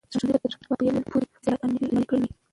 [0.17, 2.33] ښوونځي به تر پایه پورې اصلاحات عملي کړي وي.